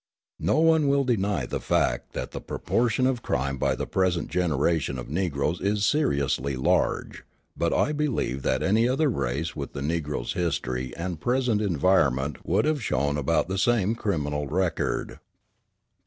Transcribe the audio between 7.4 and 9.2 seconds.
but I believe that any other